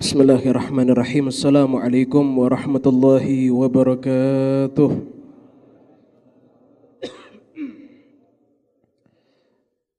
[0.00, 1.28] Bismillahirrahmanirrahim.
[1.28, 4.96] Assalamualaikum warahmatullahi wabarakatuh.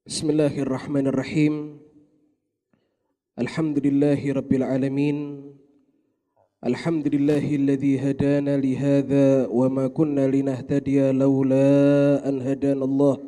[0.01, 1.77] Bismillahirrahmanirrahim.
[3.37, 5.17] Alhamdulillahi rabbil alamin.
[6.65, 13.21] Alhamdulillahilladzi hadana li hadza wa ma kunna linahtadiya laula an hadana Allah.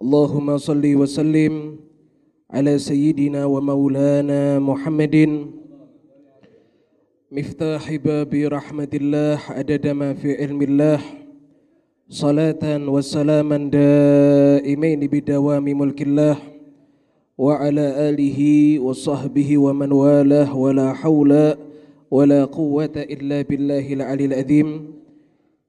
[0.00, 1.85] Allahumma salli wa sallim
[2.46, 5.16] على سيدنا ومولانا محمد.
[7.32, 11.00] مفتاح باب رحمة الله عدد ما في علم الله.
[12.06, 16.36] صلاة وسلاما دائمين بدوام ملك الله.
[17.34, 18.38] وعلى آله
[18.78, 21.32] وصحبه ومن والاه ولا حول
[22.10, 24.68] ولا قوة إلا بالله العلي العظيم.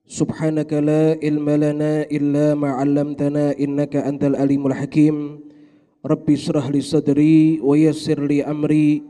[0.06, 5.47] سبحانك لا علم لنا إلا ما علمتنا إنك أنت العليم الحكيم.
[6.08, 9.04] Rabbi syrah li sadri wa yassir li amri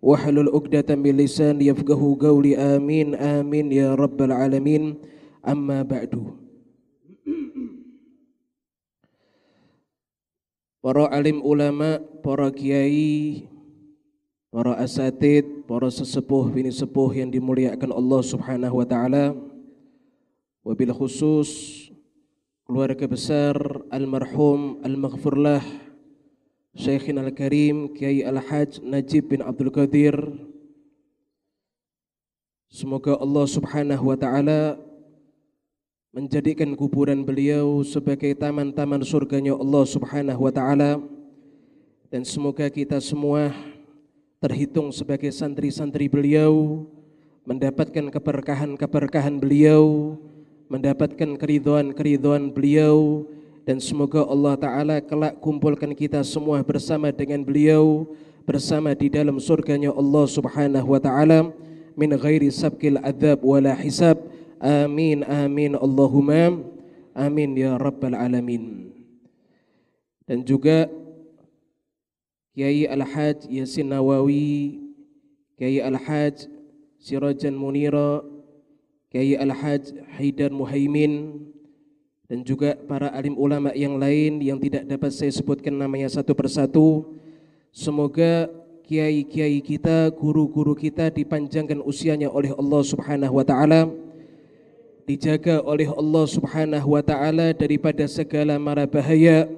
[0.00, 2.56] wahlul 'uqdatam min lisani yafqahu qawli.
[2.56, 4.96] Amin amin ya rabbal alamin.
[5.44, 6.32] Amma ba'du.
[10.80, 13.44] Para alim ulama, para kiai,
[14.48, 19.36] para asatid, para sesepuh bini sepuh yang dimuliakan Allah Subhanahu wa taala.
[20.64, 21.48] Wabil khusus
[22.64, 23.56] keluarga besar
[23.92, 25.89] almarhum al-maghfurlah
[26.70, 30.14] Syekhina Al-Karim Kiai Al-Hajj Najib bin Abdul Qadir.
[32.70, 34.78] Semoga Allah Subhanahu wa taala
[36.14, 41.02] menjadikan kuburan beliau sebagai taman-taman surganya Allah Subhanahu wa taala.
[42.06, 43.50] Dan semoga kita semua
[44.38, 46.86] terhitung sebagai santri-santri beliau
[47.50, 50.14] mendapatkan keberkahan-keberkahan beliau
[50.70, 53.26] mendapatkan keridhaan-keridhaan beliau
[53.68, 58.08] dan semoga Allah Ta'ala kelak kumpulkan kita semua bersama dengan beliau
[58.50, 61.54] bersama di dalam surganya Allah Subhanahu wa taala.
[61.94, 64.18] Min ghairi sabkil adzab wala hisab.
[64.58, 66.58] Amin amin Allahumma.
[67.14, 68.90] Amin ya rabbal alamin.
[70.26, 70.90] Dan juga
[72.54, 74.82] Kiai Al-Haj Yasin Nawawi
[75.54, 76.50] Kiai Al-Haj
[76.98, 78.22] Sirajan Munira
[79.10, 81.46] Kiai Al-Haj Haidar Muhaimin
[82.30, 87.18] dan juga para alim ulama yang lain yang tidak dapat saya sebutkan namanya satu persatu.
[87.74, 88.46] Semoga
[88.86, 93.90] kiai-kiai kita, guru-guru kita dipanjangkan usianya oleh Allah Subhanahu wa taala.
[95.10, 99.50] Dijaga oleh Allah Subhanahu wa taala daripada segala mara bahaya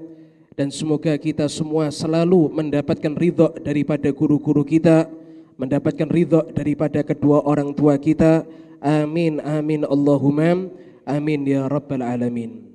[0.56, 5.12] dan semoga kita semua selalu mendapatkan ridho daripada guru-guru kita,
[5.60, 8.48] mendapatkan ridho daripada kedua orang tua kita.
[8.80, 10.72] Amin amin Allahumma
[11.02, 12.72] Amin ya rabbal alamin.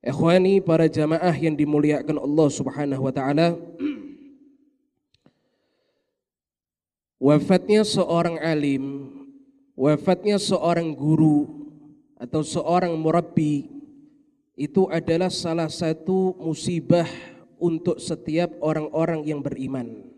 [0.00, 3.58] Ikhwani para jamaah yang dimuliakan Allah Subhanahu wa taala.
[7.26, 9.08] Wafatnya seorang alim,
[9.72, 11.48] wafatnya seorang guru
[12.20, 13.68] atau seorang murabbi
[14.56, 17.08] itu adalah salah satu musibah
[17.60, 20.12] untuk setiap orang-orang yang beriman.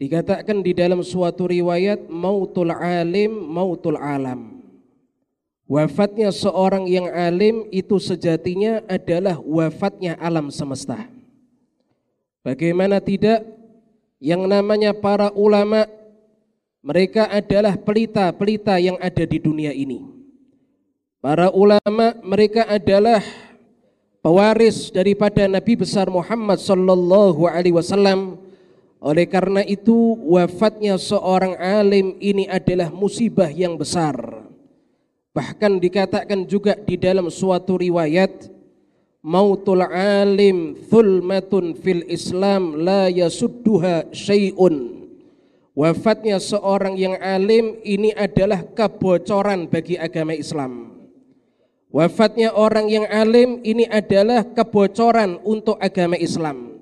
[0.00, 4.59] Dikatakan di dalam suatu riwayat mautul alim mautul alam.
[5.70, 11.06] Wafatnya seorang yang alim itu sejatinya adalah wafatnya alam semesta.
[12.42, 13.46] Bagaimana tidak
[14.18, 15.86] yang namanya para ulama
[16.82, 20.10] mereka adalah pelita-pelita yang ada di dunia ini.
[21.22, 23.22] Para ulama mereka adalah
[24.26, 28.42] pewaris daripada Nabi besar Muhammad sallallahu alaihi wasallam.
[28.98, 34.39] Oleh karena itu wafatnya seorang alim ini adalah musibah yang besar
[35.30, 38.50] Bahkan dikatakan juga di dalam suatu riwayat
[39.22, 45.06] mautul alim thulmatun fil Islam la yasudduha syai'un.
[45.70, 50.98] Wafatnya seorang yang alim ini adalah kebocoran bagi agama Islam.
[51.94, 56.78] Wafatnya orang yang alim ini adalah kebocoran untuk agama Islam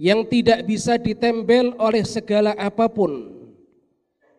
[0.00, 3.32] yang tidak bisa ditempel oleh segala apa pun.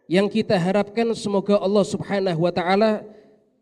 [0.10, 3.06] Yang kita harapkan semoga Allah Subhanahu wa taala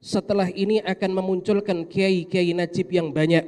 [0.02, 3.46] setelah ini akan memunculkan kiai-kiai najib yang banyak.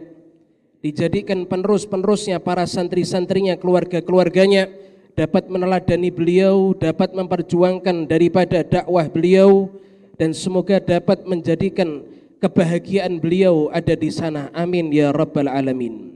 [0.85, 4.69] Dijadikan penerus-penerusnya para santri-santrinya keluarga-keluarganya.
[5.13, 9.73] Dapat meneladani beliau dapat memperjuangkan daripada dakwah beliau.
[10.13, 12.05] Dan semoga dapat menjadikan
[12.37, 14.53] kebahagiaan beliau ada di sana.
[14.53, 16.13] Amin ya rabbal alamin.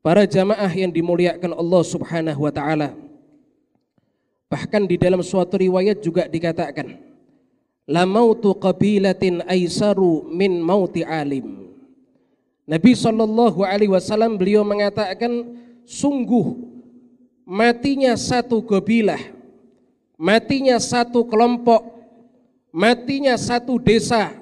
[0.00, 2.96] Para jamaah yang dimuliakan Allah Subhanahu wa taala.
[4.48, 7.05] Bahkan di dalam suatu riwayat juga dikatakan
[7.86, 11.70] la mautu qabilatin aisaru min mauti alim.
[12.66, 15.54] Nabi Shallallahu Alaihi Wasallam beliau mengatakan
[15.86, 16.58] sungguh
[17.46, 19.22] matinya satu gobilah,
[20.18, 21.86] matinya satu kelompok,
[22.74, 24.34] matinya satu desa,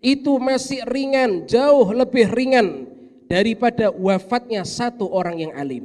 [0.00, 2.88] itu masih ringan, jauh lebih ringan
[3.28, 5.84] daripada wafatnya satu orang yang alim.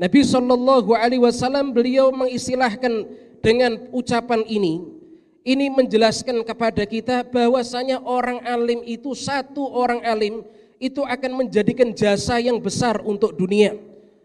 [0.00, 3.04] Nabi Shallallahu Alaihi Wasallam beliau mengistilahkan
[3.44, 4.99] dengan ucapan ini,
[5.46, 10.44] ini menjelaskan kepada kita bahwasanya orang alim itu satu orang alim
[10.80, 13.76] itu akan menjadikan jasa yang besar untuk dunia,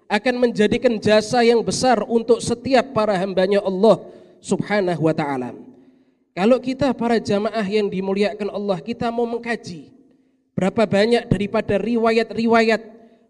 [0.08, 4.00] akan menjadikan jasa yang besar untuk setiap para hambanya Allah
[4.40, 5.52] Subhanahu wa taala.
[6.36, 9.88] Kalau kita para jamaah yang dimuliakan Allah, kita mau mengkaji
[10.56, 12.82] berapa banyak daripada riwayat-riwayat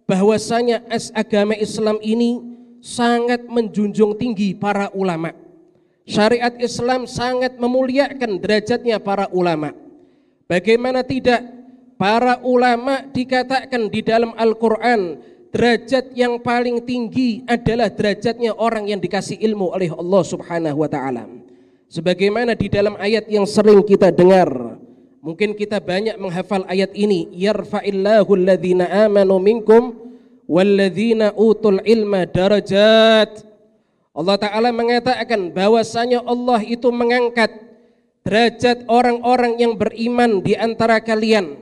[0.09, 2.41] bahwasanya as agama Islam ini
[2.81, 5.44] sangat menjunjung tinggi para ulama.
[6.05, 9.73] Syariat Islam sangat memuliakan derajatnya para ulama.
[10.45, 11.41] Bagaimana tidak
[11.97, 15.17] para ulama dikatakan di dalam Al-Qur'an
[15.49, 21.25] derajat yang paling tinggi adalah derajatnya orang yang dikasih ilmu oleh Allah Subhanahu wa taala.
[21.89, 24.77] Sebagaimana di dalam ayat yang sering kita dengar,
[25.25, 29.95] mungkin kita banyak menghafal ayat ini, yarfa'illahu alladhina amanu minkum
[30.45, 33.54] walladzina utul ilma darajat.
[34.15, 37.51] Allah Ta'ala mengatakan bahwasanya Allah itu mengangkat
[38.23, 41.59] derajat orang-orang yang beriman di antara kalian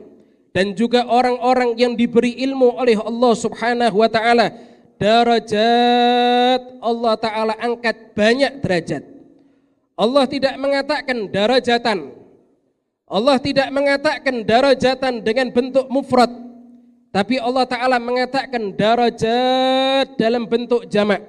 [0.54, 4.54] dan juga orang-orang yang diberi ilmu oleh Allah Subhanahu wa taala
[5.02, 9.14] darajat Allah taala angkat banyak derajat
[9.94, 12.00] Allah tidak mengatakan darajatan.
[13.06, 16.34] Allah tidak mengatakan darajatan dengan bentuk mufrad.
[17.14, 21.22] Tapi Allah Ta'ala mengatakan darajat dalam bentuk jamak.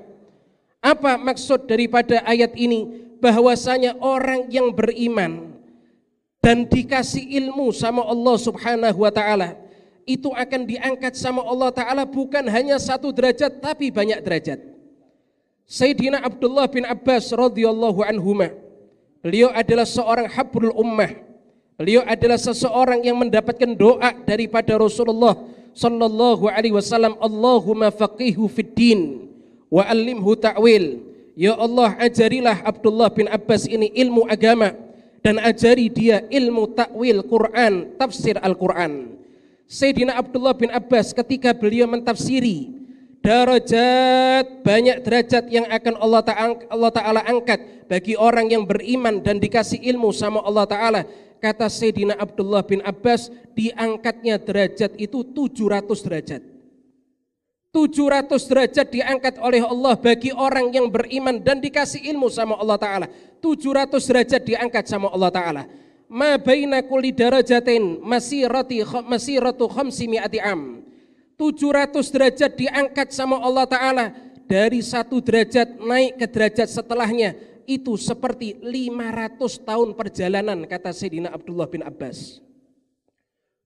[0.85, 3.09] Apa maksud daripada ayat ini?
[3.25, 5.57] Bahwasanya orang yang beriman
[6.45, 9.57] dan dikasih ilmu sama Allah Subhanahu wa taala
[10.05, 14.61] itu akan diangkat sama Allah taala bukan hanya satu derajat tapi banyak derajat.
[15.65, 18.53] Sayyidina Abdullah bin Abbas radhiyallahu anhuma.
[19.25, 21.17] Beliau adalah seorang habrul ummah.
[21.81, 25.33] Beliau adalah seseorang yang mendapatkan doa daripada Rasulullah
[25.73, 29.33] sallallahu alaihi wasallam, Allahumma faqihu fid din
[29.75, 31.03] wa allimhu ta'wil.
[31.35, 34.71] Ya Allah, ajarilah Abdullah bin Abbas ini ilmu agama
[35.19, 39.19] dan ajari dia ilmu takwil Quran, tafsir Al-Quran.
[39.67, 42.71] Sayyidina Abdullah bin Abbas ketika beliau mentafsiri
[43.25, 49.81] darajat banyak derajat yang akan Allah Ta'ala Allah angkat bagi orang yang beriman dan dikasih
[49.81, 51.01] ilmu sama Allah Ta'ala
[51.41, 56.54] kata Sayyidina Abdullah bin Abbas diangkatnya derajat itu 700 derajat
[57.75, 63.07] 700 derajat diangkat oleh Allah bagi orang yang beriman dan dikasih ilmu sama Allah Ta'ala.
[63.43, 65.63] 700 derajat diangkat sama Allah Ta'ala.
[66.07, 70.87] Ma baina kulli darajatin masirati masiratu khamsi mi'ati am.
[71.35, 74.07] 700 derajat diangkat sama Allah Ta'ala.
[74.45, 77.35] dari satu derajat naik ke derajat setelahnya.
[77.65, 82.45] itu seperti 500 tahun perjalanan kata Sayyidina Abdullah bin Abbas.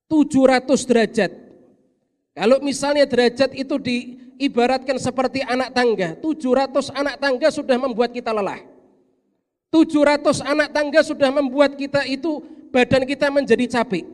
[0.06, 1.47] 700 derajat
[2.38, 8.62] kalau misalnya derajat itu diibaratkan seperti anak tangga 700 anak tangga sudah membuat kita lelah
[9.74, 12.38] 700 anak tangga sudah membuat kita itu
[12.70, 14.06] badan kita menjadi capek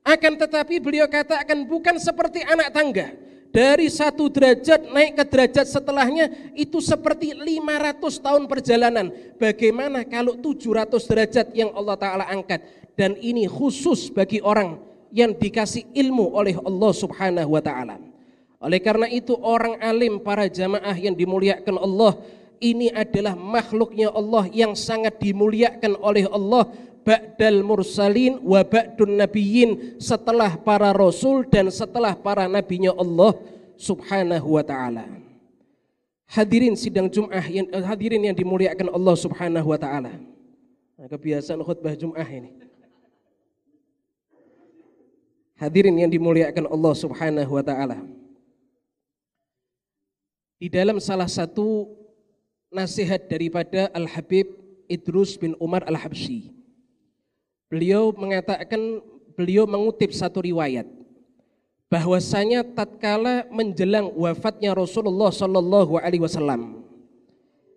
[0.00, 3.12] akan tetapi beliau katakan bukan seperti anak tangga.
[3.50, 9.10] Dari satu derajat naik ke derajat setelahnya itu seperti 500 tahun perjalanan.
[9.42, 12.62] Bagaimana kalau 700 derajat yang Allah Ta'ala angkat.
[12.94, 14.78] Dan ini khusus bagi orang
[15.10, 17.98] yang dikasih ilmu oleh Allah Subhanahu wa Ta'ala.
[18.60, 22.20] Oleh karena itu orang alim para jamaah yang dimuliakan Allah
[22.60, 26.68] ini adalah makhluknya Allah yang sangat dimuliakan oleh Allah
[27.00, 33.32] ba'dal mursalin wa ba'dun nabiyyin setelah para rasul dan setelah para nabinya Allah
[33.80, 35.08] subhanahu wa ta'ala.
[36.30, 40.12] Hadirin sidang Jum'ah yang, hadirin yang dimuliakan Allah subhanahu wa ta'ala.
[41.00, 42.69] Nah, kebiasaan khutbah Jum'ah ini
[45.60, 48.00] hadirin yang dimuliakan Allah subhanahu wa ta'ala.
[50.56, 51.92] Di dalam salah satu
[52.72, 54.48] nasihat daripada Al-Habib
[54.88, 56.60] Idrus bin Umar Al-Habsyi
[57.70, 58.98] Beliau mengatakan,
[59.38, 60.90] beliau mengutip satu riwayat
[61.86, 66.82] bahwasanya tatkala menjelang wafatnya Rasulullah Shallallahu Alaihi Wasallam,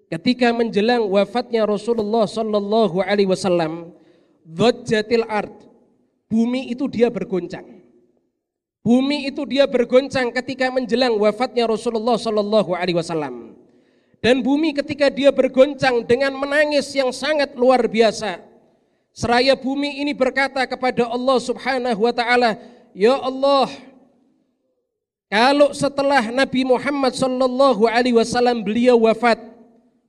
[0.09, 3.93] ketika menjelang wafatnya Rasulullah Shallallahu Alaihi Wasallam,
[4.41, 5.53] Dhojatil art,
[6.33, 7.85] bumi itu dia bergoncang.
[8.81, 13.53] Bumi itu dia bergoncang ketika menjelang wafatnya Rasulullah Shallallahu Alaihi Wasallam.
[14.17, 18.41] Dan bumi ketika dia bergoncang dengan menangis yang sangat luar biasa,
[19.13, 22.57] Seraya bumi ini berkata kepada Allah Subhanahu wa taala,
[22.97, 23.69] "Ya Allah,
[25.33, 29.41] Kalau setelah Nabi Muhammad Sallallahu Alaihi Wasallam beliau wafat,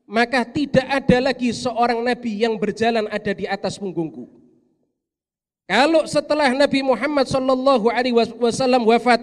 [0.04, 4.28] maka tidak ada lagi seorang Nabi yang berjalan ada di atas punggungku.
[5.64, 9.16] Kalau setelah Nabi Muhammad Sallallahu Alaihi Wasallam wafat,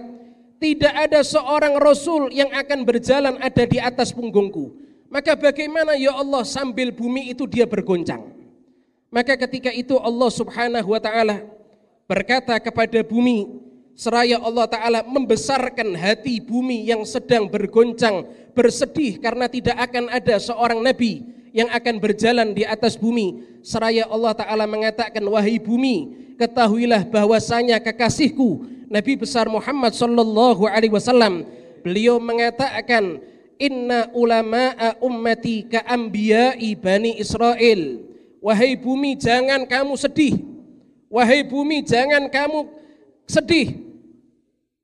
[0.57, 4.73] tidak ada seorang Rasul yang akan berjalan ada di atas punggungku.
[5.11, 8.33] Maka bagaimana ya Allah sambil bumi itu dia bergoncang.
[9.13, 11.45] Maka ketika itu Allah Subhanahu wa taala
[12.09, 13.61] berkata kepada bumi,
[13.93, 20.79] seraya Allah Ta'ala membesarkan hati bumi yang sedang bergoncang, bersedih karena tidak akan ada seorang
[20.81, 23.59] Nabi yang akan berjalan di atas bumi.
[23.61, 31.47] Seraya Allah Ta'ala mengatakan, wahai bumi, ketahuilah bahwasanya kekasihku, Nabi besar Muhammad Sallallahu Alaihi Wasallam,
[31.83, 33.23] beliau mengatakan,
[33.61, 38.01] Inna ulama'a ummati ka ambiyai bani Israel.
[38.41, 40.41] Wahai bumi jangan kamu sedih.
[41.13, 42.65] Wahai bumi jangan kamu
[43.29, 43.77] sedih.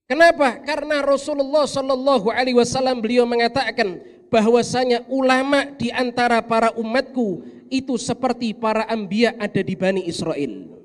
[0.06, 0.62] Kenapa?
[0.62, 3.98] Karena Rasulullah Shallallahu Alaihi Wasallam beliau mengatakan
[4.28, 10.78] bahwasanya ulama di antara para umatku itu seperti para ambia ada di Bani Israel.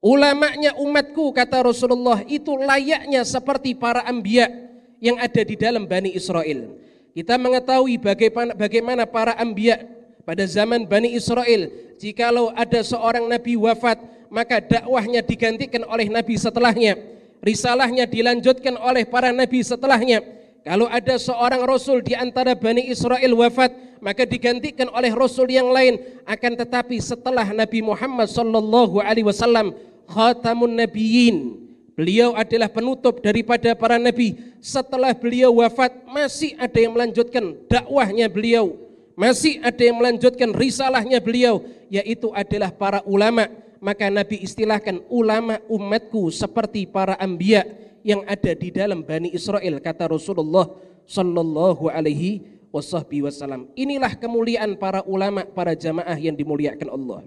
[0.00, 4.48] Ulamanya umatku kata Rasulullah itu layaknya seperti para ambia
[4.96, 6.72] yang ada di dalam Bani Israel.
[7.12, 9.84] Kita mengetahui bagaimana, bagaimana para ambia
[10.24, 11.68] pada zaman Bani Israel
[12.00, 14.00] jikalau ada seorang nabi wafat
[14.32, 16.96] maka dakwahnya digantikan oleh nabi setelahnya
[17.44, 20.22] risalahnya dilanjutkan oleh para nabi setelahnya
[20.66, 26.00] kalau ada seorang rasul di antara Bani Israel wafat maka digantikan oleh rasul yang lain
[26.24, 29.72] akan tetapi setelah Nabi Muhammad sallallahu alaihi wasallam
[30.08, 31.68] khatamun nabiyyin
[32.00, 34.56] Beliau adalah penutup daripada para nabi.
[34.56, 38.72] Setelah beliau wafat, masih ada yang melanjutkan dakwahnya beliau.
[39.12, 41.60] Masih ada yang melanjutkan risalahnya beliau,
[41.92, 47.64] yaitu adalah para ulama maka Nabi istilahkan ulama umatku seperti para ambia
[48.06, 50.68] yang ada di dalam Bani Israel kata Rasulullah
[51.04, 53.70] sallallahu alaihi wasallam.
[53.74, 57.20] Inilah kemuliaan para ulama, para jamaah yang dimuliakan Allah.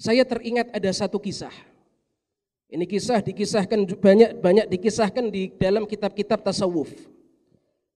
[0.00, 1.52] Saya teringat ada satu kisah.
[2.68, 6.90] Ini kisah dikisahkan banyak banyak dikisahkan di dalam kitab-kitab tasawuf.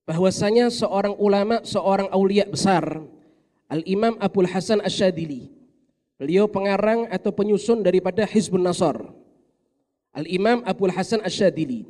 [0.07, 3.03] Bahwasanya seorang ulama, seorang aulia besar,
[3.69, 5.59] Al-Imam Abdul Hasan Asyadili
[6.19, 8.99] Beliau pengarang atau penyusun daripada Hizbun Nasar.
[10.15, 11.85] Al-Imam Abdul Hasan Asyadili.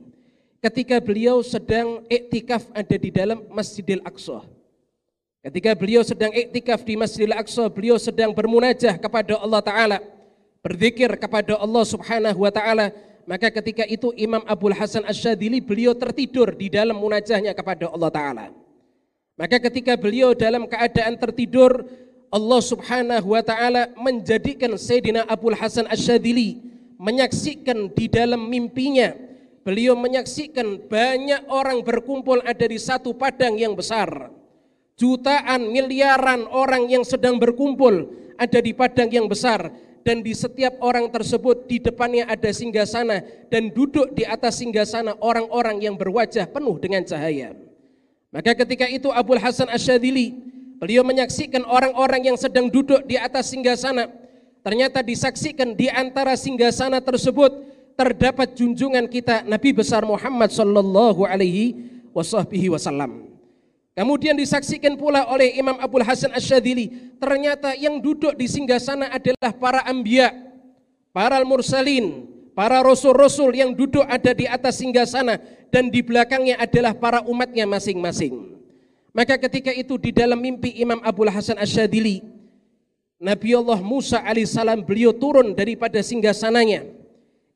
[0.59, 4.43] Ketika beliau sedang iktikaf ada di dalam Masjidil Aqsa.
[5.39, 9.99] Ketika beliau sedang iktikaf di Masjidil Aqsa, beliau sedang bermunajah kepada Allah Ta'ala.
[10.59, 12.91] Berzikir kepada Allah Subhanahu Wa Ta'ala.
[13.23, 18.45] Maka ketika itu Imam Abdul Hasan Asyadili beliau tertidur di dalam munajahnya kepada Allah Ta'ala.
[19.39, 21.87] Maka ketika beliau dalam keadaan tertidur,
[22.29, 26.61] Allah Subhanahu wa taala menjadikan Sayyidina Abdul Hasan Asyadili
[26.99, 29.15] menyaksikan di dalam mimpinya.
[29.63, 34.33] Beliau menyaksikan banyak orang berkumpul ada di satu padang yang besar.
[34.99, 39.71] Jutaan miliaran orang yang sedang berkumpul ada di padang yang besar.
[40.03, 43.21] Dan di setiap orang tersebut di depannya ada singgasana
[43.53, 47.53] dan duduk di atas singgasana orang-orang yang berwajah penuh dengan cahaya.
[48.33, 54.15] Maka ketika itu Abdul Hasan Asyadili Beliau menyaksikan orang-orang yang sedang duduk di atas singgasana.
[54.63, 57.51] Ternyata disaksikan di antara singgasana tersebut
[57.99, 61.75] terdapat junjungan kita Nabi besar Muhammad sallallahu alaihi
[62.15, 63.27] wasallam.
[63.99, 69.83] Kemudian disaksikan pula oleh Imam Abdul Hasan Asyadili, ternyata yang duduk di singgasana adalah para
[69.91, 70.31] ambia,
[71.11, 75.43] para mursalin, para rasul-rasul yang duduk ada di atas singgasana
[75.75, 78.55] dan di belakangnya adalah para umatnya masing-masing.
[79.11, 82.23] Maka ketika itu di dalam mimpi Imam Abdul Hasan Asyadili,
[83.19, 86.87] Nabi Allah Musa alaihissalam beliau turun daripada singgasananya.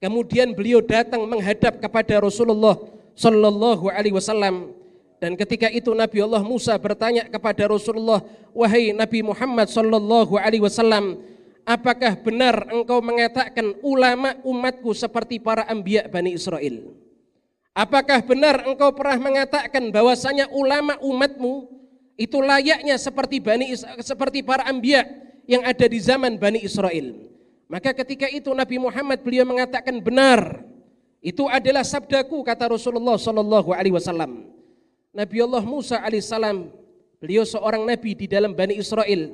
[0.03, 2.75] Kemudian beliau datang menghadap kepada Rasulullah
[3.15, 4.75] sallallahu alaihi wasallam
[5.23, 11.23] dan ketika itu Nabi Allah Musa bertanya kepada Rasulullah, "Wahai Nabi Muhammad sallallahu alaihi wasallam,
[11.63, 16.91] apakah benar engkau mengatakan ulama umatku seperti para anbiya Bani Israel?"
[17.71, 21.71] Apakah benar engkau pernah mengatakan bahwasanya ulama umatmu
[22.19, 25.07] itu layaknya seperti Bani seperti para ambia
[25.49, 27.33] yang ada di zaman Bani Israel?
[27.73, 30.61] Maka ketika itu Nabi Muhammad beliau mengatakan benar.
[31.23, 34.51] Itu adalah sabdaku kata Rasulullah sallallahu alaihi wasallam.
[35.15, 36.67] Nabi Allah Musa alaihissalam
[37.23, 39.31] beliau seorang nabi di dalam Bani Israel.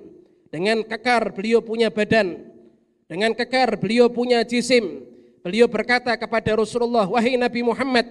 [0.53, 2.45] Dengan kekar beliau punya badan.
[3.09, 5.03] Dengan kekar beliau punya jisim.
[5.41, 8.05] Beliau berkata kepada Rasulullah, "Wahai Nabi Muhammad,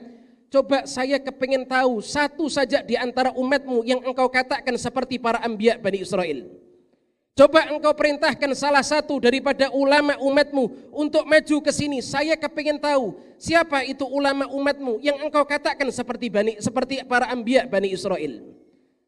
[0.47, 5.75] Coba saya kepingin tahu satu saja di antara umatmu yang engkau katakan seperti para ambia
[5.75, 6.47] Bani Israel.
[7.37, 12.01] Coba engkau perintahkan salah satu daripada ulama umatmu untuk maju ke sini.
[12.01, 17.69] Saya kepingin tahu siapa itu ulama umatmu yang engkau katakan seperti bani seperti para ambia
[17.69, 18.41] bani Israel.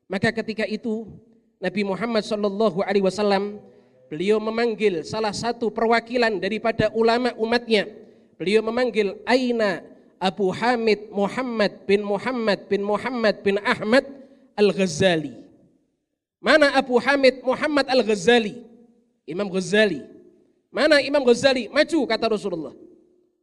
[0.06, 1.10] Maka ketika itu
[1.58, 3.58] Nabi Muhammad Shallallahu Alaihi Wasallam
[4.14, 7.90] beliau memanggil salah satu perwakilan daripada ulama umatnya.
[8.38, 9.82] Beliau memanggil Aina
[10.22, 14.06] Abu Hamid Muhammad bin Muhammad bin Muhammad bin Ahmad
[14.54, 15.49] Al-Ghazali.
[16.40, 18.64] Mana Abu Hamid Muhammad Al-Ghazali?
[19.28, 20.08] Imam Ghazali.
[20.72, 21.68] Mana Imam Ghazali?
[21.68, 22.72] Maju kata Rasulullah.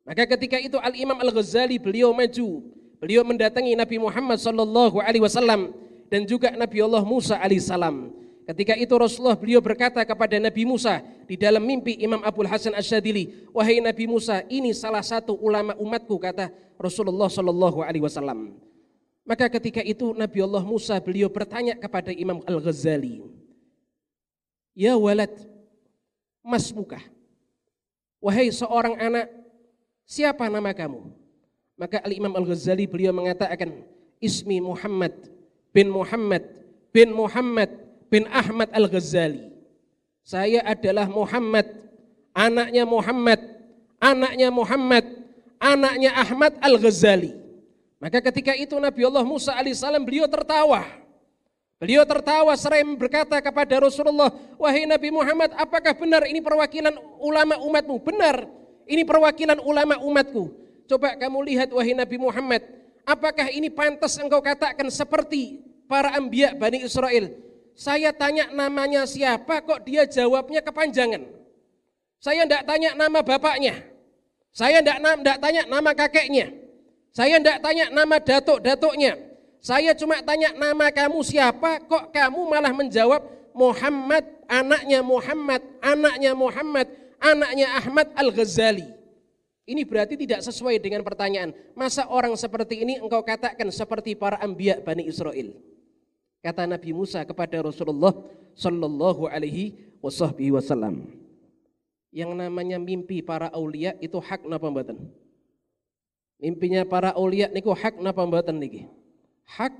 [0.03, 2.65] Maka ketika itu Al-Imam Al-Ghazali beliau maju.
[2.97, 5.77] Beliau mendatangi Nabi Muhammad sallallahu alaihi wasallam
[6.09, 8.09] dan juga Nabi Allah Musa alaihissalam.
[8.47, 13.51] Ketika itu Rasulullah beliau berkata kepada Nabi Musa di dalam mimpi Imam Abdul Hasan Asyadili,
[13.51, 18.55] wahai Nabi Musa, ini salah satu ulama umatku kata Rasulullah sallallahu alaihi wasallam.
[19.27, 23.27] Maka ketika itu Nabi Allah Musa beliau bertanya kepada Imam Al-Ghazali.
[24.71, 25.35] Ya walad,
[26.47, 27.03] mas muka.
[28.23, 29.27] Wahai seorang anak,
[30.07, 31.11] siapa nama kamu?
[31.75, 33.83] Maka Al-Imam Al-Ghazali beliau mengatakan,
[34.23, 35.13] Ismi Muhammad
[35.75, 36.47] bin Muhammad
[36.95, 37.69] bin Muhammad
[38.09, 39.53] bin Ahmad Al-Ghazali.
[40.23, 41.67] Saya adalah Muhammad,
[42.31, 43.43] anaknya Muhammad,
[43.99, 45.05] anaknya Muhammad,
[45.59, 47.46] anaknya Ahmad Al-Ghazali.
[47.97, 50.85] Maka ketika itu Nabi Allah Musa alaihissalam beliau tertawa.
[51.77, 58.01] Beliau tertawa seraya berkata kepada Rasulullah, wahai Nabi Muhammad, apakah benar ini perwakilan ulama umatmu?
[58.01, 58.49] Benar,
[58.89, 60.57] ini perwakilan ulama umatku.
[60.89, 62.65] Coba kamu lihat wahai Nabi Muhammad,
[63.05, 67.29] apakah ini pantas engkau katakan seperti para ambia Bani Israel?
[67.77, 71.29] Saya tanya namanya siapa kok dia jawabnya kepanjangan.
[72.17, 73.85] Saya tidak tanya nama bapaknya.
[74.49, 74.97] Saya tidak
[75.45, 76.56] tanya nama kakeknya.
[77.17, 79.17] Saya tidak tanya nama datuk-datuknya.
[79.65, 83.25] Saya cuma tanya nama kamu siapa, kok kamu malah menjawab
[83.57, 88.85] Muhammad, anaknya Muhammad, anaknya Muhammad, anaknya Ahmad Al-Ghazali.
[89.65, 91.57] Ini berarti tidak sesuai dengan pertanyaan.
[91.73, 95.57] Masa orang seperti ini engkau katakan seperti para ambia Bani Israel?
[96.45, 98.13] Kata Nabi Musa kepada Rasulullah
[98.53, 99.73] Sallallahu Alaihi
[100.05, 101.09] Wasallam.
[102.13, 105.26] Yang namanya mimpi para aulia itu hak napa mboten?
[106.37, 108.85] Mimpinya para aulia niku hak napa mboten niki?
[109.49, 109.73] Hak.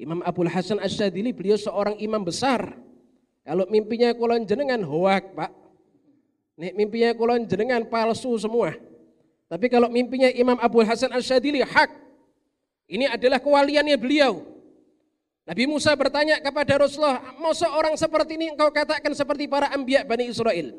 [0.00, 2.72] Imam Abdul Hasan Asyadili beliau seorang imam besar.
[3.44, 5.52] Kalau mimpinya kulon jenengan hoak, Pak.
[6.56, 8.72] Nek mimpinya kulon jenengan palsu semua.
[9.50, 11.90] Tapi kalau mimpinya Imam Abdul Hasan Asyadili hak.
[12.90, 14.46] Ini adalah kewaliannya beliau.
[15.46, 20.30] Nabi Musa bertanya kepada Rasulullah, mau seorang seperti ini engkau katakan seperti para ambia Bani
[20.30, 20.74] Israel.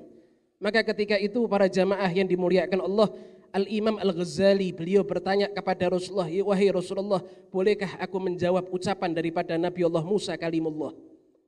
[0.62, 3.12] Maka ketika itu para jamaah yang dimuliakan Allah
[3.52, 7.20] Al-Imam Al-Ghazali beliau bertanya kepada Rasulullah, ya wahai Rasulullah,
[7.52, 10.96] bolehkah aku menjawab ucapan daripada Nabi Allah Musa kalimullah?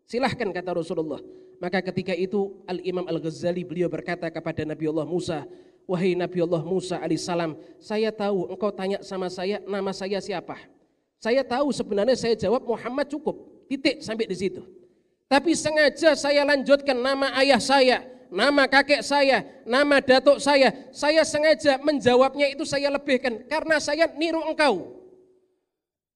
[0.03, 1.23] Silahkan kata Rasulullah.
[1.63, 5.47] Maka ketika itu Al-Imam Al-Ghazali beliau berkata kepada Nabi Allah Musa,
[5.87, 10.59] wahai Nabi Allah Musa alaihissalam, saya tahu engkau tanya sama saya nama saya siapa?
[11.23, 14.59] Saya tahu sebenarnya saya jawab Muhammad cukup, titik sampai di situ.
[15.31, 21.77] Tapi sengaja saya lanjutkan nama ayah saya, nama kakek saya, nama datuk saya, saya sengaja
[21.77, 25.05] menjawabnya itu saya lebihkan karena saya niru engkau.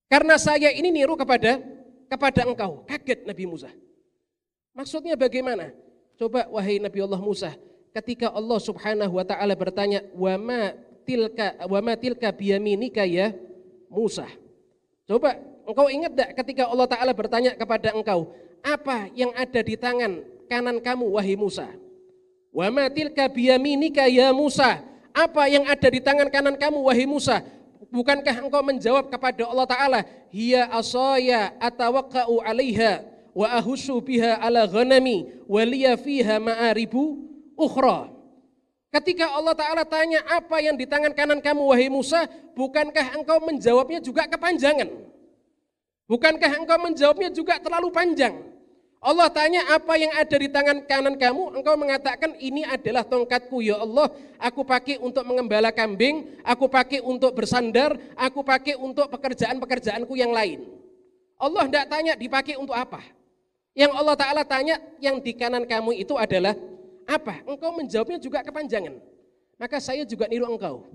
[0.10, 1.62] Karena saya ini niru kepada
[2.10, 2.82] kepada engkau.
[2.90, 3.70] Kaget Nabi Musa.
[4.74, 5.70] Maksudnya bagaimana?
[6.18, 7.54] Coba wahai Nabi Allah Musa,
[7.94, 10.74] ketika Allah Subhanahu wa taala bertanya, "Wa ma
[11.06, 13.38] tilka wa ma tilka biyaminika ya
[13.94, 14.26] Musa?"
[15.06, 15.38] Coba
[15.70, 18.34] engkau ingat tak ketika Allah taala bertanya kepada engkau,
[18.66, 21.70] "Apa yang ada di tangan kanan kamu wahai Musa?"
[22.58, 24.82] Wa ma tilka biyaminika ya Musa?
[25.14, 27.46] Apa yang ada di tangan kanan kamu wahai Musa?
[27.94, 30.00] Bukankah engkau menjawab kepada Allah Ta'ala,
[30.34, 33.06] Hiya asaya atawakka'u alaiha
[33.38, 37.22] wa ahusu biha ala ghanami wa liya fiha ma'aribu
[37.54, 38.10] ukhra.
[38.90, 42.26] Ketika Allah Ta'ala tanya apa yang di tangan kanan kamu wahai Musa,
[42.58, 44.90] bukankah engkau menjawabnya juga kepanjangan?
[46.10, 48.57] Bukankah engkau menjawabnya juga terlalu panjang?
[48.98, 53.78] Allah tanya apa yang ada di tangan kanan kamu, engkau mengatakan ini adalah tongkatku ya
[53.78, 54.10] Allah,
[54.42, 60.66] aku pakai untuk mengembala kambing, aku pakai untuk bersandar, aku pakai untuk pekerjaan-pekerjaanku yang lain.
[61.38, 63.06] Allah tidak tanya dipakai untuk apa.
[63.78, 66.58] Yang Allah Ta'ala tanya yang di kanan kamu itu adalah
[67.06, 67.46] apa?
[67.46, 68.98] Engkau menjawabnya juga kepanjangan.
[69.62, 70.90] Maka saya juga niru engkau.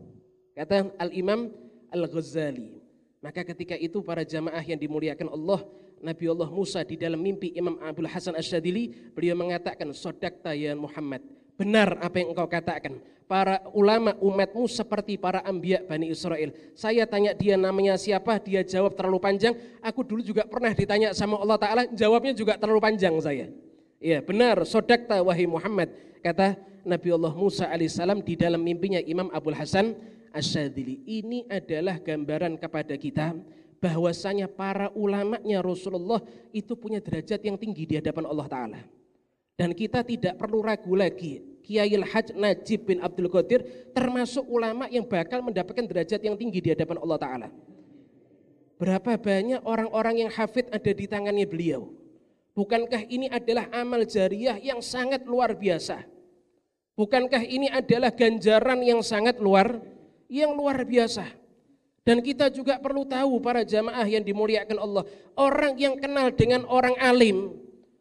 [0.59, 1.55] Kata Al-Imam
[1.95, 2.83] Al-Ghazali.
[3.23, 5.63] Maka ketika itu para jamaah yang dimuliakan Allah,
[6.03, 11.23] Nabi Allah Musa di dalam mimpi Imam Abdul Hasan Asyadili, beliau mengatakan, Sodakta ya Muhammad,
[11.55, 12.99] benar apa yang engkau katakan.
[13.31, 16.53] Para ulama umatmu seperti para ambia Bani Israel.
[16.77, 19.57] Saya tanya dia namanya siapa, dia jawab terlalu panjang.
[19.81, 23.49] Aku dulu juga pernah ditanya sama Allah Ta'ala, jawabnya juga terlalu panjang saya.
[24.03, 25.95] Ya benar, sodakta wahai Muhammad.
[26.21, 29.97] Kata Nabi Allah Musa alaihissalam di dalam mimpinya Imam Abdul Hasan
[30.35, 31.01] Asyadili.
[31.07, 33.33] Ini adalah gambaran kepada kita
[33.83, 36.23] bahwasanya para ulamanya Rasulullah
[36.55, 38.81] itu punya derajat yang tinggi di hadapan Allah Ta'ala.
[39.59, 41.43] Dan kita tidak perlu ragu lagi.
[41.63, 46.71] Kiai Haj Najib bin Abdul Qadir termasuk ulama yang bakal mendapatkan derajat yang tinggi di
[46.71, 47.49] hadapan Allah Ta'ala.
[48.79, 51.91] Berapa banyak orang-orang yang hafid ada di tangannya beliau.
[52.55, 56.03] Bukankah ini adalah amal jariah yang sangat luar biasa?
[56.99, 59.81] Bukankah ini adalah ganjaran yang sangat luar
[60.27, 61.42] yang luar biasa?
[62.03, 65.07] Dan kita juga perlu tahu para jamaah yang dimuliakan Allah,
[65.39, 67.55] orang yang kenal dengan orang alim,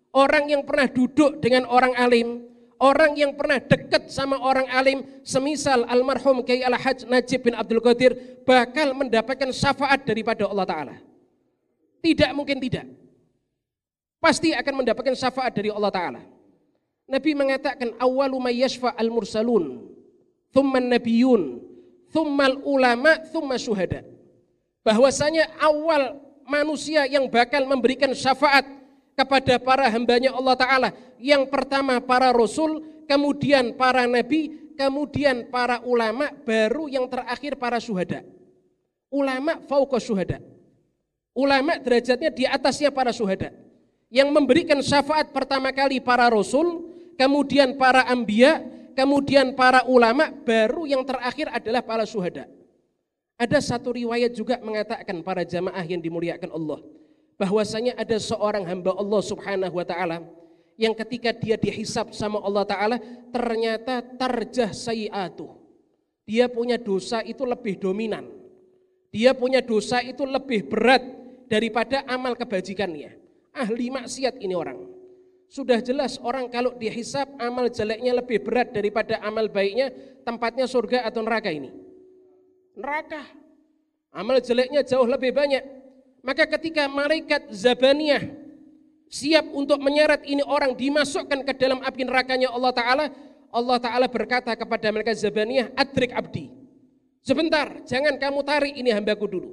[0.09, 2.41] orang yang pernah duduk dengan orang alim,
[2.81, 8.41] orang yang pernah dekat sama orang alim, semisal almarhum Kiai Al-Hajj Najib bin Abdul Qadir
[8.41, 10.95] bakal mendapatkan syafaat daripada Allah Ta'ala.
[12.01, 12.89] Tidak mungkin tidak.
[14.17, 16.21] Pasti akan mendapatkan syafaat dari Allah Ta'ala.
[17.05, 19.93] Nabi mengatakan awalu mayyashfa al-mursalun,
[20.49, 21.70] thumman nabiyun,
[22.11, 24.05] thummal ulama, thumma syuhada.
[24.83, 28.67] Bahwasanya awal manusia yang bakal memberikan syafaat
[29.15, 30.89] kepada para hambanya Allah Ta'ala.
[31.21, 38.25] Yang pertama para rasul, kemudian para nabi, kemudian para ulama, baru yang terakhir para syuhada.
[39.11, 40.39] Ulama fauqa syuhada.
[41.31, 43.55] Ulama derajatnya di atasnya para syuhada.
[44.11, 48.59] Yang memberikan syafaat pertama kali para rasul, kemudian para ambia,
[48.93, 52.47] kemudian para ulama, baru yang terakhir adalah para syuhada.
[53.41, 56.79] Ada satu riwayat juga mengatakan para jamaah yang dimuliakan Allah
[57.41, 60.21] bahwasanya ada seorang hamba Allah Subhanahu wa taala
[60.77, 62.97] yang ketika dia dihisap sama Allah taala
[63.33, 65.57] ternyata tarjah sayiatu.
[66.29, 68.29] Dia punya dosa itu lebih dominan.
[69.09, 71.01] Dia punya dosa itu lebih berat
[71.49, 73.17] daripada amal kebajikannya.
[73.51, 74.87] Ahli maksiat ini orang.
[75.51, 79.91] Sudah jelas orang kalau dihisap amal jeleknya lebih berat daripada amal baiknya,
[80.23, 81.75] tempatnya surga atau neraka ini?
[82.79, 83.19] Neraka.
[84.15, 85.81] Amal jeleknya jauh lebih banyak
[86.21, 88.29] maka ketika malaikat Zabaniyah
[89.09, 93.05] siap untuk menyeret ini orang dimasukkan ke dalam api nerakanya Allah Ta'ala,
[93.49, 96.53] Allah Ta'ala berkata kepada malaikat Zabaniyah, adrik abdi.
[97.21, 99.49] Sebentar, jangan kamu tarik ini hambaku dulu.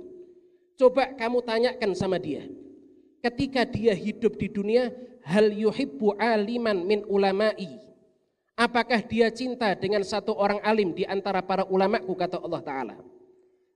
[0.79, 2.47] Coba kamu tanyakan sama dia.
[3.18, 4.94] Ketika dia hidup di dunia,
[5.26, 7.78] hal yuhibbu aliman min ulama'i.
[8.59, 12.96] Apakah dia cinta dengan satu orang alim di antara para ulamaku kata Allah Ta'ala.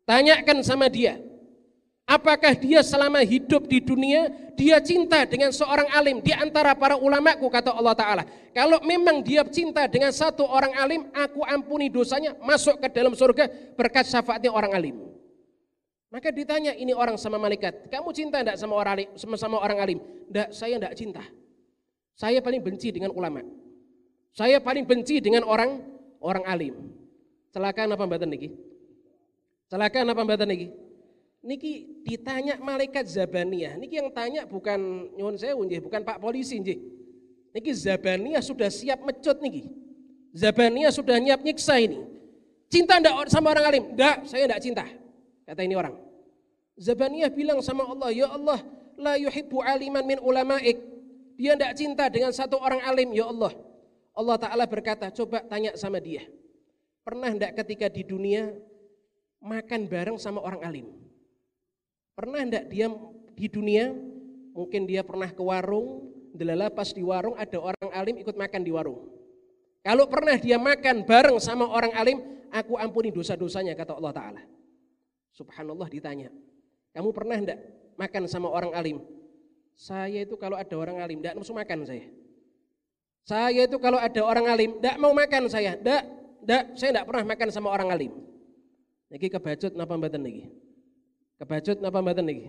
[0.02, 1.22] Tanyakan sama dia,
[2.02, 4.26] Apakah dia selama hidup di dunia
[4.58, 8.24] dia cinta dengan seorang alim di antara para ulamaku kata Allah Ta'ala.
[8.52, 13.48] Kalau memang dia cinta dengan satu orang alim, aku ampuni dosanya masuk ke dalam surga
[13.78, 14.96] berkat syafaatnya orang alim.
[16.12, 19.08] Maka ditanya ini orang sama malaikat, kamu cinta enggak sama orang alim?
[19.16, 19.98] Sama, sama orang alim?
[20.28, 21.24] Enggak, saya enggak cinta.
[22.12, 23.40] Saya paling benci dengan ulama.
[24.36, 25.80] Saya paling benci dengan orang
[26.20, 26.74] orang alim.
[27.56, 28.52] Celakaan apa mbatan niki?
[29.72, 30.68] Celakaan apa mbatan niki?
[31.42, 33.74] niki ditanya malaikat Zabaniyah.
[33.76, 36.78] Niki yang tanya bukan nyuwun nggih, bukan Pak polisi nggih.
[37.52, 39.68] Niki Zabaniyah sudah siap mecut niki.
[40.32, 42.04] Zabaniyah sudah nyiap nyiksa ini.
[42.72, 43.84] Cinta ndak sama orang alim?
[43.92, 44.84] Enggak, saya enggak cinta.
[45.46, 45.98] Kata ini orang.
[46.78, 48.60] Zabaniyah bilang sama Allah, "Ya Allah,
[48.96, 50.78] la yuhibbu aliman min ulama'ik."
[51.36, 53.52] Dia enggak cinta dengan satu orang alim, ya Allah.
[54.12, 56.28] Allah Ta'ala berkata, coba tanya sama dia.
[57.02, 58.52] Pernah enggak ketika di dunia
[59.42, 60.86] makan bareng sama orang alim?
[62.14, 62.92] Pernah enggak dia
[63.32, 63.90] di dunia,
[64.52, 68.70] mungkin dia pernah ke warung, delala pas di warung ada orang alim ikut makan di
[68.70, 69.08] warung.
[69.82, 72.22] Kalau pernah dia makan bareng sama orang alim,
[72.54, 74.42] aku ampuni dosa-dosanya kata Allah Ta'ala.
[75.32, 76.28] Subhanallah ditanya,
[76.92, 77.58] kamu pernah enggak
[77.96, 79.00] makan sama orang alim?
[79.72, 82.04] Saya itu kalau ada orang alim, enggak nafsu makan saya.
[83.24, 85.80] Saya itu kalau ada orang alim, enggak mau makan saya.
[85.80, 86.04] Enggak,
[86.44, 88.12] enggak, saya enggak pernah makan sama orang alim.
[89.08, 90.44] Niki kebacut napa mboten niki?
[91.40, 92.48] Kebacut napa mboten niki?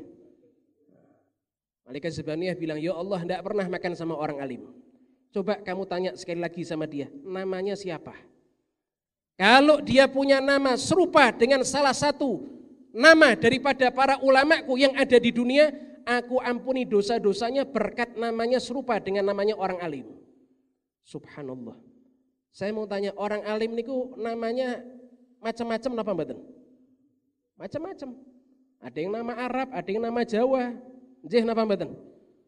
[1.83, 4.71] Malaikat Zabaniyah bilang, "Ya Allah, tidak pernah makan sama orang alim."
[5.35, 8.15] Coba kamu tanya sekali lagi sama dia, namanya siapa?
[9.33, 12.45] Kalau dia punya nama serupa dengan salah satu
[12.93, 15.73] nama daripada para ulamaku yang ada di dunia,
[16.05, 20.07] aku ampuni dosa-dosanya berkat namanya serupa dengan namanya orang alim.
[21.03, 21.75] Subhanallah.
[22.53, 24.85] Saya mau tanya orang alim niku namanya
[25.41, 26.39] macam-macam napa mboten?
[27.57, 28.09] Macam-macam.
[28.83, 30.77] Ada yang nama Arab, ada yang nama Jawa.
[31.25, 31.97] Jih napa mboten?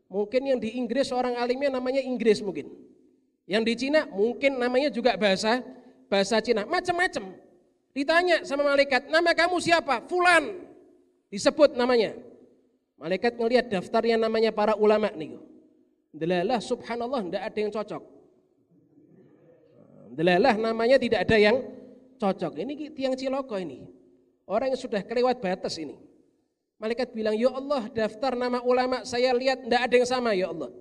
[0.05, 2.69] Mungkin yang di Inggris orang alimnya namanya Inggris mungkin.
[3.49, 5.65] Yang di Cina mungkin namanya juga bahasa
[6.05, 7.34] bahasa Cina, macam-macam.
[7.95, 10.67] Ditanya sama malaikat, "Nama kamu siapa?" Fulan.
[11.31, 12.12] Disebut namanya.
[12.99, 15.39] Malaikat ngelihat daftarnya namanya para ulama nih.
[16.12, 18.03] Delalah subhanallah tidak ada yang cocok.
[20.15, 21.60] Delalah namanya tidak ada yang
[22.15, 22.55] cocok.
[22.55, 23.84] Ini tiang ciloko ini.
[24.47, 25.99] Orang yang sudah kelewat batas ini.
[26.79, 30.71] Malaikat bilang, ya Allah daftar nama ulama saya lihat tidak ada yang sama ya Allah.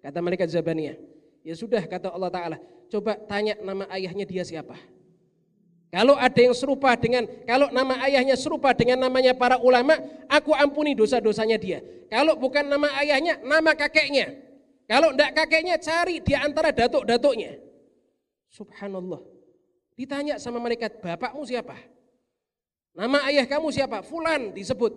[0.00, 0.96] Kata malaikat Zabaniyah.
[1.44, 2.56] Ya sudah kata Allah Ta'ala.
[2.90, 4.74] Coba tanya nama ayahnya dia siapa.
[5.92, 10.96] Kalau ada yang serupa dengan, kalau nama ayahnya serupa dengan namanya para ulama, aku ampuni
[10.96, 11.84] dosa-dosanya dia.
[12.08, 14.32] Kalau bukan nama ayahnya, nama kakeknya.
[14.88, 17.60] Kalau tidak kakeknya, cari di antara datuk-datuknya.
[18.48, 19.20] Subhanallah.
[19.92, 21.76] Ditanya sama malaikat, bapakmu siapa?
[22.96, 24.00] Nama ayah kamu siapa?
[24.00, 24.96] Fulan disebut.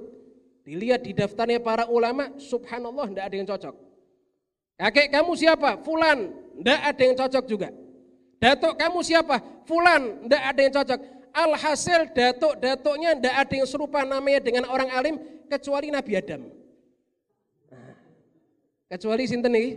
[0.64, 3.76] Dilihat di daftarnya para ulama, subhanallah tidak ada yang cocok.
[4.80, 5.80] Kakek kamu siapa?
[5.84, 6.32] Fulan.
[6.56, 7.70] Tidak ada yang cocok juga.
[8.40, 9.55] Datuk kamu siapa?
[9.66, 11.00] Fulan, tidak ada yang cocok.
[11.36, 15.16] Alhasil datuk-datuknya tidak ada yang serupa namanya dengan orang alim
[15.52, 16.48] kecuali Nabi Adam.
[17.68, 17.94] Nah,
[18.88, 19.76] kecuali sinten nih?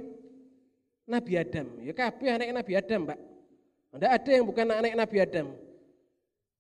[1.09, 1.67] Nabi Adam.
[1.83, 3.19] Ya kabeh anak Nabi Adam, Pak.
[3.97, 5.47] Tidak ada yang bukan anak Nabi Adam.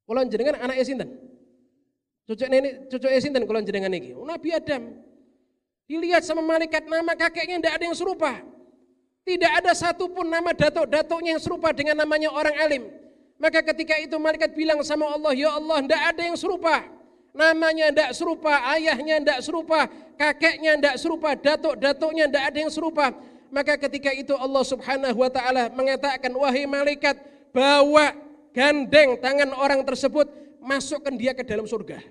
[0.08, 1.08] Kalau jenengan anaknya sinten?
[2.24, 4.16] Cucuk nenek, cucuk sinten kalau jenengan ini?
[4.16, 4.82] Nabi Adam.
[5.88, 8.32] Dilihat sama malaikat nama kakeknya tidak ada yang serupa.
[9.24, 12.97] Tidak ada satupun nama datuk-datuknya yang serupa dengan namanya orang alim.
[13.38, 16.82] Maka ketika itu malaikat bilang sama Allah, Ya Allah, tidak ada yang serupa.
[17.30, 19.86] Namanya tidak serupa, ayahnya tidak serupa,
[20.18, 23.14] kakeknya tidak serupa, datuk-datuknya tidak ada yang serupa.
[23.48, 27.14] Maka ketika itu Allah subhanahu wa ta'ala mengatakan, Wahai malaikat,
[27.54, 28.10] bawa
[28.50, 30.26] gandeng tangan orang tersebut,
[30.58, 32.02] masukkan dia ke dalam surga.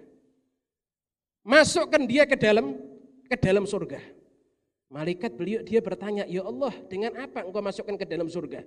[1.44, 2.80] Masukkan dia ke dalam
[3.28, 4.00] ke dalam surga.
[4.88, 8.64] Malaikat beliau dia bertanya, "Ya Allah, dengan apa engkau masukkan ke dalam surga?"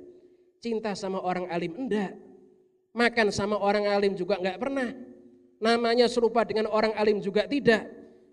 [0.60, 2.12] Cinta sama orang alim enggak.
[2.90, 4.90] Makan sama orang alim juga enggak pernah.
[5.62, 7.86] Namanya serupa dengan orang alim juga tidak.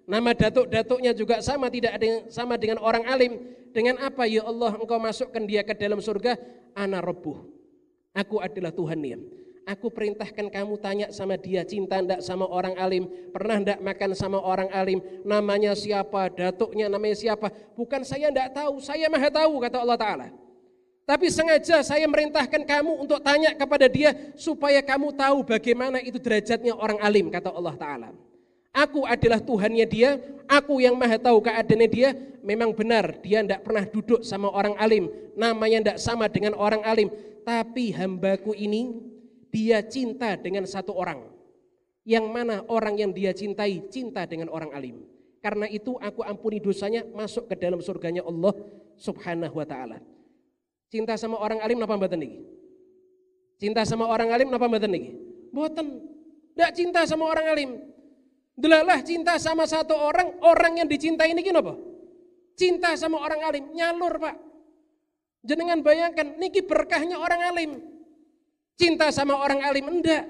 [0.08, 3.44] Nama datuk-datuknya juga sama tidak ada yang sama dengan orang alim.
[3.76, 6.40] Dengan apa ya Allah engkau masukkan dia ke dalam surga?
[6.74, 7.44] Ana rabbuh.
[8.18, 9.20] Aku adalah Tuhan dia.
[9.68, 13.04] Aku perintahkan kamu tanya sama dia cinta ndak sama orang alim,
[13.36, 17.52] pernah ndak makan sama orang alim, namanya siapa, datuknya namanya siapa.
[17.76, 20.28] Bukan saya ndak tahu, saya maha tahu kata Allah Ta'ala.
[21.08, 26.76] Tapi sengaja saya merintahkan kamu untuk tanya kepada dia supaya kamu tahu bagaimana itu derajatnya
[26.76, 28.10] orang alim kata Allah Ta'ala.
[28.76, 30.20] Aku adalah Tuhannya dia,
[30.52, 32.12] aku yang maha tahu keadaannya dia.
[32.44, 35.08] Memang benar dia tidak pernah duduk sama orang alim,
[35.40, 37.08] namanya tidak sama dengan orang alim.
[37.48, 39.00] Tapi hambaku ini
[39.48, 41.24] dia cinta dengan satu orang.
[42.04, 45.08] Yang mana orang yang dia cintai cinta dengan orang alim.
[45.40, 48.52] Karena itu aku ampuni dosanya masuk ke dalam surganya Allah
[49.00, 50.17] subhanahu wa ta'ala.
[50.88, 52.40] Cinta sama orang alim apa mboten niki?
[53.60, 55.12] Cinta sama orang alim apa mboten niki?
[55.52, 55.88] Mboten.
[56.56, 57.72] Tidak cinta sama orang alim.
[58.58, 61.78] Delalah cinta sama satu orang, orang yang dicintai ini apa?
[62.58, 64.34] Cinta sama orang alim, nyalur pak.
[65.46, 67.72] Jenengan bayangkan, niki berkahnya orang alim.
[68.74, 70.26] Cinta sama orang alim enggak.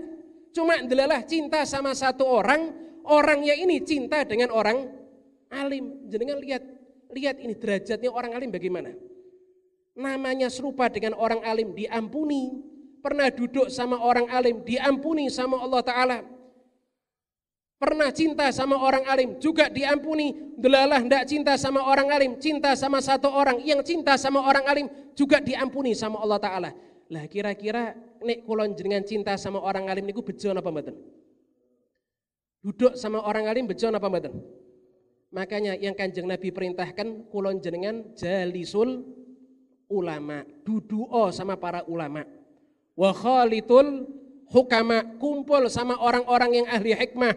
[0.51, 2.75] Cuma adalah cinta sama satu orang,
[3.07, 4.91] orangnya ini cinta dengan orang
[5.47, 6.11] alim.
[6.11, 6.63] Jangan lihat,
[7.15, 8.91] lihat ini derajatnya orang alim bagaimana.
[9.97, 12.53] Namanya serupa dengan orang alim, diampuni.
[13.01, 16.17] Pernah duduk sama orang alim, diampuni sama Allah Ta'ala.
[17.77, 20.53] Pernah cinta sama orang alim, juga diampuni.
[20.57, 23.57] Delalah ndak cinta sama orang alim, cinta sama satu orang.
[23.65, 24.85] Yang cinta sama orang alim,
[25.17, 26.69] juga diampuni sama Allah Ta'ala.
[27.07, 30.95] Lah kira-kira nek kulon jenengan cinta sama orang alim niku bejo apa mboten?
[32.61, 34.33] Duduk sama orang alim bejo apa mboten?
[35.31, 39.03] Makanya yang Kanjeng Nabi perintahkan kulon jenengan jalisul
[39.87, 42.23] ulama, duduo sama para ulama.
[42.93, 44.07] Wa khalitul
[44.51, 47.35] hukama, kumpul sama orang-orang yang ahli hikmah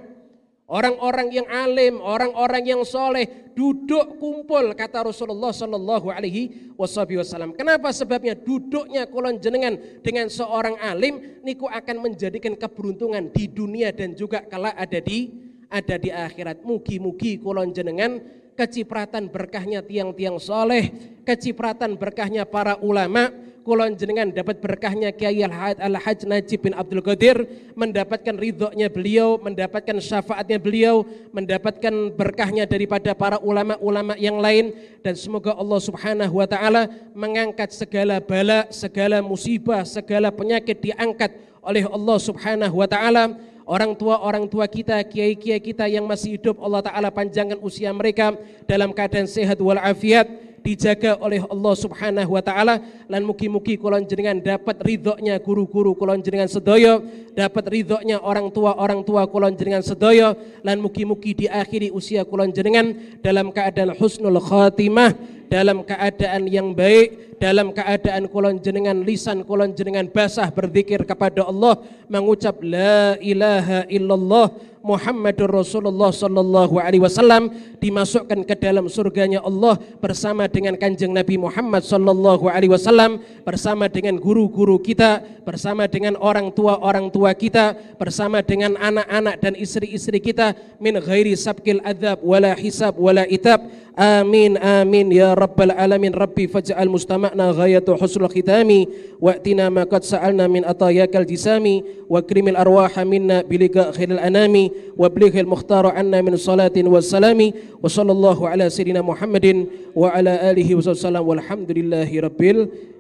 [0.71, 7.59] Orang-orang yang alim, orang-orang yang soleh duduk kumpul kata Rasulullah Shallallahu Alaihi Wasallam.
[7.59, 7.91] Kenapa?
[7.91, 14.47] Sebabnya duduknya kulon jenengan dengan seorang alim niku akan menjadikan keberuntungan di dunia dan juga
[14.47, 15.35] kalau ada di
[15.67, 16.63] ada di akhirat.
[16.63, 18.23] Mugi-mugi kulon jenengan
[18.61, 20.93] kecipratan berkahnya tiang-tiang soleh,
[21.25, 23.33] kecipratan berkahnya para ulama,
[23.65, 27.41] kulon jenengan dapat berkahnya Kiai Al-Hajj Najib bin Abdul Qadir,
[27.73, 34.77] mendapatkan ridhonya beliau, mendapatkan syafaatnya beliau, mendapatkan berkahnya daripada para ulama-ulama yang lain.
[35.01, 36.85] Dan semoga Allah Subhanahu wa taala
[37.17, 41.33] mengangkat segala bala, segala musibah, segala penyakit diangkat
[41.65, 43.33] oleh Allah Subhanahu wa taala
[43.71, 48.35] orang tua-orang tua kita, kiai-kiai kita yang masih hidup Allah Ta'ala panjangkan usia mereka
[48.67, 50.27] dalam keadaan sehat walafiat
[50.61, 52.85] dijaga oleh Allah Subhanahu wa taala.
[53.09, 57.01] Lan mugi-mugi kula jenengan dapat ridhonya guru-guru kula jenengan sedaya
[57.33, 62.93] dapat ridhonya orang tua orang tua kula jenengan sedaya lan mugi-mugi diakhiri usia kula jenengan
[63.25, 65.17] dalam keadaan husnul khatimah
[65.51, 71.81] dalam keadaan yang baik, dalam keadaan kulon jenengan lisan kulon jenengan basah berzikir kepada Allah,
[72.05, 80.49] mengucap la ilaha illallah Muhammadur Rasulullah sallallahu alaihi wasallam dimasukkan ke dalam surganya Allah bersama
[80.49, 87.13] dengan kanjeng Nabi Muhammad sallallahu alaihi wasallam bersama dengan guru-guru kita bersama dengan orang tua-orang
[87.13, 93.29] tua kita bersama dengan anak-anak dan istri-istri kita min ghairi sabkil adzab wala hisab wala
[93.29, 93.61] itab.
[94.01, 96.15] Amin amin ya rabbal alamin.
[96.17, 98.89] Rabbi faj'al mustama'na ghayatu husnul khitami
[99.21, 105.34] wa'tina ma qad sa'alna min atayakal jisami wa krimil arwaha minna biliga khairil anami وابلغ
[105.40, 107.40] المختار عنا من صلاة والسلام
[107.84, 112.42] وصلى الله على سيدنا محمد وعلى آله وسلم والحمد لله رب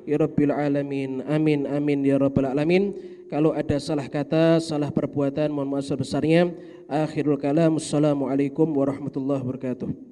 [0.09, 2.93] رب العالمين amin amin ya rabbal alamin
[3.29, 6.53] kalau ada salah kata salah perbuatan mohon maaf sebesarnya
[6.85, 10.08] akhirul kalam assalamualaikum warahmatullahi wabarakatuh